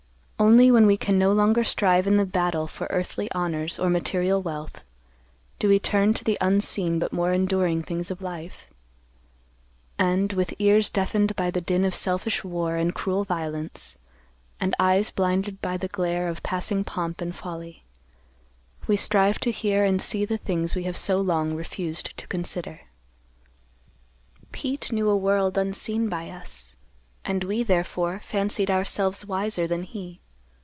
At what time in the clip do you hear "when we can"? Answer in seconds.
0.71-1.19